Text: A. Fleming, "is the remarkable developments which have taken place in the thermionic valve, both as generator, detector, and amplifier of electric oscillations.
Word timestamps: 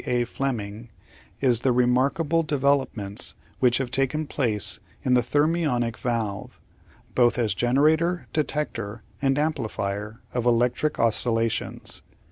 A. 0.07 0.23
Fleming, 0.23 0.89
"is 1.41 1.59
the 1.59 1.71
remarkable 1.71 2.41
developments 2.41 3.35
which 3.59 3.77
have 3.77 3.91
taken 3.91 4.25
place 4.25 4.79
in 5.03 5.13
the 5.13 5.21
thermionic 5.21 5.95
valve, 5.95 6.59
both 7.13 7.37
as 7.37 7.53
generator, 7.53 8.25
detector, 8.33 9.03
and 9.21 9.37
amplifier 9.37 10.19
of 10.33 10.43
electric 10.47 10.97
oscillations. 10.99 12.01